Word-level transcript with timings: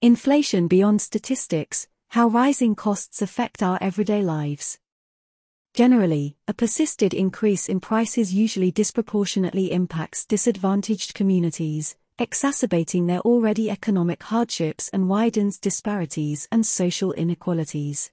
Inflation 0.00 0.68
beyond 0.68 1.02
statistics, 1.02 1.88
how 2.10 2.28
rising 2.28 2.76
costs 2.76 3.20
affect 3.20 3.64
our 3.64 3.78
everyday 3.80 4.22
lives. 4.22 4.78
Generally, 5.74 6.36
a 6.46 6.54
persisted 6.54 7.12
increase 7.12 7.68
in 7.68 7.80
prices 7.80 8.32
usually 8.32 8.70
disproportionately 8.70 9.72
impacts 9.72 10.24
disadvantaged 10.24 11.14
communities, 11.14 11.96
exacerbating 12.16 13.08
their 13.08 13.18
already 13.22 13.68
economic 13.68 14.22
hardships 14.22 14.88
and 14.92 15.08
widens 15.08 15.58
disparities 15.58 16.46
and 16.52 16.64
social 16.64 17.10
inequalities. 17.14 18.12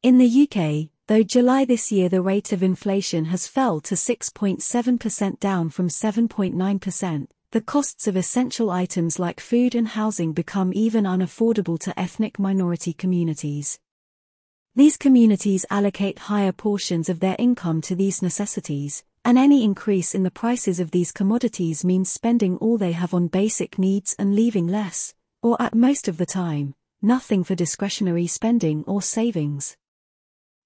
In 0.00 0.18
the 0.18 0.48
UK, 0.48 0.90
though 1.08 1.24
July 1.24 1.64
this 1.64 1.90
year 1.90 2.08
the 2.08 2.22
rate 2.22 2.52
of 2.52 2.62
inflation 2.62 3.24
has 3.24 3.48
fell 3.48 3.80
to 3.80 3.96
6.7% 3.96 5.40
down 5.40 5.70
from 5.70 5.88
7.9%, 5.88 7.26
the 7.54 7.60
costs 7.60 8.08
of 8.08 8.16
essential 8.16 8.68
items 8.68 9.20
like 9.20 9.38
food 9.38 9.76
and 9.76 9.86
housing 9.86 10.32
become 10.32 10.72
even 10.74 11.04
unaffordable 11.04 11.78
to 11.78 11.96
ethnic 11.96 12.36
minority 12.36 12.92
communities. 12.92 13.78
These 14.74 14.96
communities 14.96 15.64
allocate 15.70 16.18
higher 16.18 16.50
portions 16.50 17.08
of 17.08 17.20
their 17.20 17.36
income 17.38 17.80
to 17.82 17.94
these 17.94 18.22
necessities, 18.22 19.04
and 19.24 19.38
any 19.38 19.62
increase 19.62 20.16
in 20.16 20.24
the 20.24 20.32
prices 20.32 20.80
of 20.80 20.90
these 20.90 21.12
commodities 21.12 21.84
means 21.84 22.10
spending 22.10 22.56
all 22.56 22.76
they 22.76 22.90
have 22.90 23.14
on 23.14 23.28
basic 23.28 23.78
needs 23.78 24.16
and 24.18 24.34
leaving 24.34 24.66
less, 24.66 25.14
or 25.40 25.56
at 25.62 25.76
most 25.76 26.08
of 26.08 26.16
the 26.16 26.26
time, 26.26 26.74
nothing 27.02 27.44
for 27.44 27.54
discretionary 27.54 28.26
spending 28.26 28.82
or 28.88 29.00
savings. 29.00 29.76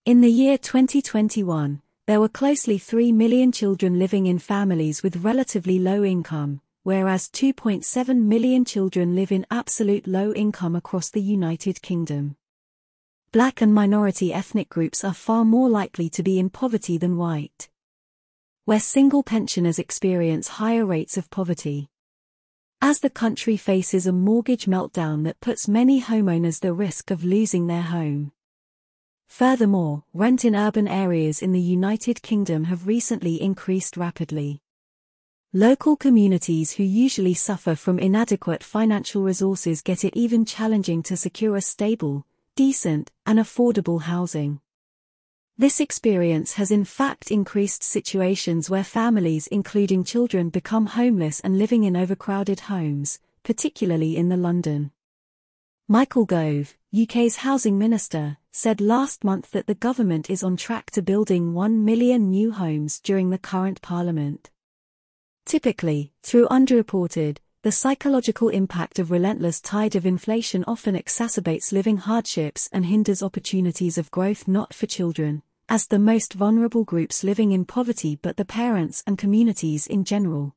In 0.07 0.23
the 0.23 0.33
year 0.33 0.57
2021, 0.57 1.83
there 2.07 2.19
were 2.19 2.31
closely 2.31 2.79
3 2.79 3.13
million 3.13 3.53
children 3.53 3.99
living 3.99 4.25
in 4.25 4.39
families 4.39 5.03
with 5.03 5.23
relatively 5.23 5.79
low 5.79 6.03
income, 6.03 6.63
whereas 6.89 7.29
2.7 7.29 8.17
million 8.17 8.65
children 8.65 9.15
live 9.15 9.31
in 9.31 9.45
absolute 9.51 10.07
low 10.07 10.33
income 10.33 10.75
across 10.75 11.11
the 11.11 11.21
United 11.21 11.83
Kingdom. 11.83 12.35
Black 13.31 13.61
and 13.61 13.75
minority 13.75 14.33
ethnic 14.33 14.71
groups 14.71 15.05
are 15.05 15.13
far 15.13 15.45
more 15.45 15.69
likely 15.69 16.09
to 16.09 16.23
be 16.23 16.39
in 16.39 16.49
poverty 16.49 16.97
than 16.97 17.19
white. 17.19 17.69
Where 18.65 18.81
single 18.81 19.23
pensioners 19.23 19.79
experience 19.79 20.49
higher 20.49 20.87
rates 20.87 21.19
of 21.19 21.29
poverty. 21.29 21.91
As 22.81 23.01
the 23.01 23.11
country 23.11 23.59
faces 23.59 24.07
a 24.07 24.13
mortgage 24.13 24.65
meltdown 24.65 25.25
that 25.25 25.43
puts 25.43 25.69
many 25.69 26.01
homeowners 26.01 26.61
the 26.61 26.73
risk 26.73 27.11
of 27.11 27.23
losing 27.23 27.67
their 27.67 27.83
home. 27.83 28.33
Furthermore, 29.27 30.05
rent 30.15 30.43
in 30.43 30.57
urban 30.57 30.89
areas 30.89 31.43
in 31.43 31.53
the 31.53 31.61
United 31.61 32.23
Kingdom 32.23 32.65
have 32.65 32.87
recently 32.87 33.43
increased 33.43 33.99
rapidly. 33.99 34.63
Local 35.55 35.97
communities 35.97 36.73
who 36.73 36.83
usually 36.83 37.33
suffer 37.33 37.75
from 37.75 37.99
inadequate 37.99 38.63
financial 38.63 39.23
resources 39.23 39.81
get 39.81 40.05
it 40.05 40.15
even 40.15 40.45
challenging 40.45 41.03
to 41.05 41.17
secure 41.17 41.57
a 41.57 41.63
stable, 41.63 42.27
decent, 42.55 43.11
and 43.25 43.39
affordable 43.39 44.03
housing. 44.03 44.61
This 45.57 45.81
experience 45.81 46.53
has 46.55 46.71
in 46.71 46.85
fact 46.85 47.31
increased 47.31 47.83
situations 47.83 48.69
where 48.69 48.85
families 48.85 49.47
including 49.47 50.05
children 50.05 50.51
become 50.51 50.85
homeless 50.85 51.41
and 51.41 51.59
living 51.59 51.85
in 51.85 51.97
overcrowded 51.97 52.61
homes, 52.61 53.19
particularly 53.43 54.19
in 54.19 54.29
the 54.29 54.37
London. 54.37 54.91
Michael 55.89 56.27
Gove, 56.27 56.77
UK's 56.95 57.37
housing 57.37 57.79
minister, 57.79 58.37
said 58.53 58.83
last 58.83 59.25
month 59.25 59.51
that 59.53 59.67
the 59.67 59.75
government 59.75 60.29
is 60.29 60.43
on 60.43 60.59
track 60.59 60.91
to 60.91 61.01
building 61.01 61.55
1 61.55 61.87
million 61.87 62.29
new 62.29 62.53
homes 62.53 63.01
during 63.01 63.31
the 63.31 63.39
current 63.39 63.81
parliament. 63.81 64.51
Typically, 65.49 66.13
through 66.23 66.47
underreported, 66.49 67.39
the 67.63 67.73
psychological 67.73 68.51
impact 68.51 68.99
of 68.99 69.11
relentless 69.11 69.63
tide 69.63 69.97
of 69.97 70.05
inflation 70.05 70.63
often 70.67 70.95
exacerbates 70.95 71.73
living 71.73 71.97
hardships 71.97 72.69
and 72.71 72.85
hinders 72.85 73.23
opportunities 73.23 73.97
of 73.97 74.11
growth 74.11 74.47
not 74.47 74.75
for 74.75 74.85
children, 74.85 75.43
as 75.67 75.87
the 75.87 75.99
most 75.99 76.35
vulnerable 76.35 76.85
groups 76.85 77.25
living 77.25 77.53
in 77.53 77.65
poverty 77.65 78.15
but 78.21 78.37
the 78.37 78.45
parents 78.45 79.03
and 79.07 79.17
communities 79.17 79.87
in 79.87 80.05
general. 80.05 80.55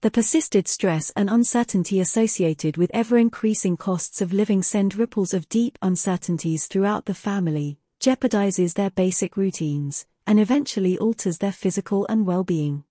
The 0.00 0.10
persisted 0.10 0.66
stress 0.66 1.12
and 1.14 1.30
uncertainty 1.30 2.00
associated 2.00 2.76
with 2.76 2.90
ever-increasing 2.92 3.76
costs 3.76 4.20
of 4.20 4.32
living 4.32 4.64
send 4.64 4.96
ripples 4.96 5.32
of 5.32 5.48
deep 5.48 5.78
uncertainties 5.80 6.66
throughout 6.66 7.04
the 7.04 7.14
family, 7.14 7.78
jeopardizes 8.00 8.74
their 8.74 8.90
basic 8.90 9.36
routines, 9.36 10.06
and 10.26 10.40
eventually 10.40 10.98
alters 10.98 11.38
their 11.38 11.52
physical 11.52 12.04
and 12.08 12.26
well-being. 12.26 12.82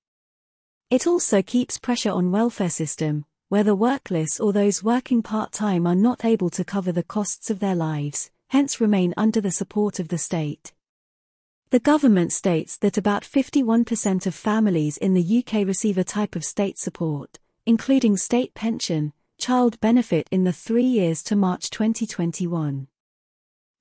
It 0.92 1.08
also 1.08 1.42
keeps 1.42 1.80
pressure 1.80 2.12
on 2.12 2.32
welfare 2.32 2.70
system, 2.70 3.24
where 3.48 3.64
the 3.64 3.76
workless 3.76 4.42
or 4.42 4.52
those 4.52 4.84
working 4.84 5.24
part-time 5.24 5.88
are 5.88 5.96
not 5.96 6.26
able 6.26 6.50
to 6.50 6.66
cover 6.66 6.92
the 6.92 7.02
costs 7.02 7.50
of 7.50 7.62
their 7.62 7.76
lives, 7.76 8.30
hence 8.50 8.82
remain 8.82 9.14
under 9.16 9.40
the 9.40 9.52
support 9.52 10.00
of 10.00 10.10
the 10.10 10.18
state. 10.18 10.74
The 11.70 11.80
government 11.80 12.34
states 12.34 12.76
that 12.80 12.98
about 12.98 13.24
51% 13.24 14.26
of 14.26 14.36
families 14.36 14.98
in 14.98 15.14
the 15.14 15.40
UK 15.40 15.66
receive 15.66 15.98
a 15.98 16.04
type 16.04 16.36
of 16.36 16.44
state 16.44 16.78
support, 16.78 17.40
including 17.66 18.18
state 18.18 18.54
pension, 18.54 19.14
child 19.40 19.80
benefit 19.80 20.28
in 20.30 20.44
the 20.44 20.52
three 20.52 20.84
years 20.84 21.24
to 21.24 21.38
March 21.38 21.70
2021. 21.70 22.88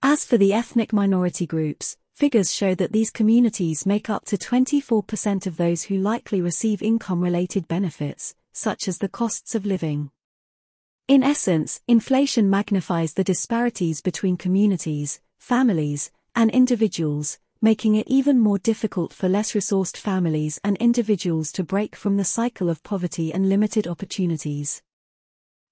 As 0.01 0.25
for 0.25 0.39
the 0.39 0.53
ethnic 0.53 0.93
minority 0.93 1.45
groups, 1.45 1.97
Figures 2.21 2.53
show 2.53 2.75
that 2.75 2.93
these 2.93 3.11
communities 3.11 3.87
make 3.87 4.11
up 4.11 4.27
to 4.27 4.37
24% 4.37 5.47
of 5.47 5.57
those 5.57 5.85
who 5.85 5.97
likely 5.97 6.43
receive 6.43 6.83
income-related 6.83 7.67
benefits, 7.67 8.35
such 8.53 8.89
as 8.89 8.99
the 8.99 9.09
costs 9.09 9.55
of 9.55 9.65
living. 9.65 10.11
In 11.09 11.23
essence, 11.23 11.81
inflation 11.89 12.51
magnifies 12.51 13.15
the 13.15 13.25
disparities 13.25 14.03
between 14.03 14.37
communities, 14.37 15.23
families, 15.39 16.11
and 16.35 16.51
individuals, 16.51 17.39
making 17.63 17.95
it 17.95 18.07
even 18.07 18.39
more 18.39 18.59
difficult 18.59 19.15
for 19.15 19.27
less 19.27 19.53
resourced 19.53 19.97
families 19.97 20.61
and 20.63 20.77
individuals 20.77 21.51
to 21.53 21.65
break 21.65 21.97
from 21.97 22.19
the 22.19 22.25
cycle 22.25 22.69
of 22.69 22.83
poverty 22.83 23.33
and 23.33 23.49
limited 23.49 23.89
opportunities 23.89 24.83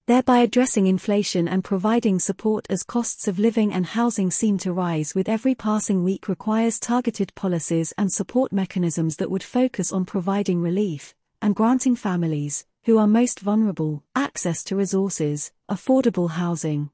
thereby 0.09 0.39
addressing 0.39 0.87
inflation 0.87 1.47
and 1.47 1.63
providing 1.63 2.19
support 2.19 2.67
as 2.71 2.83
costs 2.83 3.29
of 3.29 3.39
living 3.39 3.75
and 3.75 3.85
housing 3.85 4.31
seem 4.31 4.57
to 4.57 4.73
rise 4.73 5.15
with 5.15 5.29
every 5.29 5.55
passing 5.55 6.03
week 6.03 6.31
requires 6.31 6.81
targeted 6.81 7.31
policies 7.35 7.93
and 7.99 8.11
support 8.11 8.51
mechanisms 8.51 9.17
that 9.17 9.31
would 9.31 9.43
focus 9.43 9.93
on 9.93 10.07
providing 10.07 10.63
relief 10.63 11.15
and 11.43 11.55
granting 11.55 11.95
families, 11.95 12.65
who 12.85 12.97
are 12.97 13.07
most 13.07 13.41
vulnerable, 13.41 14.03
access 14.17 14.65
to 14.65 14.75
resources, 14.75 15.53
affordable 15.71 16.31
housing. 16.31 16.89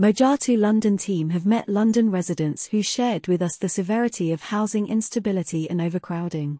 Mojatu 0.00 0.58
London 0.58 0.96
team 0.96 1.30
have 1.30 1.46
met 1.46 1.68
London 1.68 2.10
residents 2.10 2.66
who 2.66 2.82
shared 2.82 3.28
with 3.28 3.40
us 3.40 3.56
the 3.56 3.68
severity 3.68 4.32
of 4.32 4.42
housing 4.42 4.88
instability 4.88 5.70
and 5.70 5.80
overcrowding. 5.80 6.58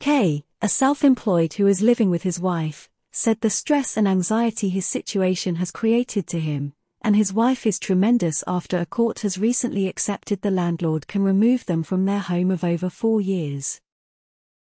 K, 0.00 0.44
a 0.60 0.68
self-employed 0.68 1.54
who 1.54 1.66
is 1.66 1.80
living 1.80 2.10
with 2.10 2.24
his 2.24 2.38
wife, 2.38 2.89
said 3.12 3.40
the 3.40 3.50
stress 3.50 3.96
and 3.96 4.06
anxiety 4.06 4.68
his 4.68 4.86
situation 4.86 5.56
has 5.56 5.70
created 5.70 6.26
to 6.26 6.38
him, 6.40 6.72
and 7.02 7.16
his 7.16 7.32
wife 7.32 7.66
is 7.66 7.78
tremendous 7.78 8.44
after 8.46 8.78
a 8.78 8.86
court 8.86 9.20
has 9.20 9.38
recently 9.38 9.88
accepted 9.88 10.42
the 10.42 10.50
landlord 10.50 11.06
can 11.06 11.22
remove 11.22 11.66
them 11.66 11.82
from 11.82 12.04
their 12.04 12.18
home 12.18 12.50
of 12.50 12.62
over 12.62 12.90
four 12.90 13.20
years. 13.20 13.80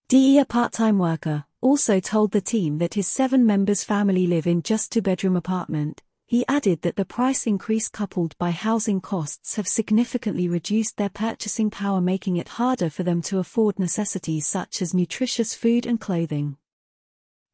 DE, 0.08 0.38
a 0.38 0.44
part-time 0.44 0.98
worker, 0.98 1.44
also 1.60 1.98
told 1.98 2.30
the 2.32 2.40
team 2.40 2.78
that 2.78 2.94
his 2.94 3.08
seven 3.08 3.46
members 3.46 3.82
family 3.82 4.26
live 4.26 4.46
in 4.46 4.62
just 4.62 4.92
two-bedroom 4.92 5.34
apartment. 5.34 6.02
He 6.26 6.44
added 6.46 6.82
that 6.82 6.96
the 6.96 7.04
price 7.04 7.46
increase 7.46 7.88
coupled 7.88 8.36
by 8.38 8.50
housing 8.50 9.00
costs 9.00 9.56
have 9.56 9.68
significantly 9.68 10.48
reduced 10.48 10.96
their 10.96 11.08
purchasing 11.08 11.70
power 11.70 12.00
making 12.00 12.36
it 12.36 12.48
harder 12.48 12.90
for 12.90 13.02
them 13.02 13.22
to 13.22 13.38
afford 13.38 13.78
necessities 13.78 14.46
such 14.46 14.82
as 14.82 14.92
nutritious 14.92 15.54
food 15.54 15.86
and 15.86 16.00
clothing. 16.00 16.56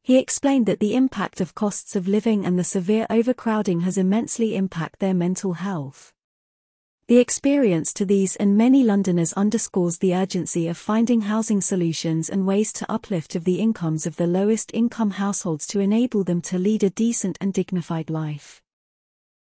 He 0.03 0.17
explained 0.17 0.65
that 0.65 0.79
the 0.79 0.95
impact 0.95 1.41
of 1.41 1.53
costs 1.53 1.95
of 1.95 2.07
living 2.07 2.45
and 2.45 2.57
the 2.57 2.63
severe 2.63 3.05
overcrowding 3.09 3.81
has 3.81 3.97
immensely 3.97 4.55
impacted 4.55 4.99
their 4.99 5.13
mental 5.13 5.53
health. 5.53 6.11
The 7.07 7.17
experience 7.17 7.93
to 7.95 8.05
these 8.05 8.35
and 8.37 8.57
many 8.57 8.83
Londoners 8.83 9.33
underscores 9.33 9.97
the 9.97 10.15
urgency 10.15 10.67
of 10.67 10.77
finding 10.77 11.21
housing 11.21 11.59
solutions 11.59 12.29
and 12.29 12.47
ways 12.47 12.71
to 12.73 12.91
uplift 12.91 13.35
of 13.35 13.43
the 13.43 13.59
incomes 13.59 14.07
of 14.07 14.15
the 14.15 14.27
lowest 14.27 14.71
income 14.73 15.11
households 15.11 15.67
to 15.67 15.79
enable 15.81 16.23
them 16.23 16.41
to 16.43 16.57
lead 16.57 16.83
a 16.83 16.89
decent 16.89 17.37
and 17.41 17.53
dignified 17.53 18.09
life. 18.09 18.60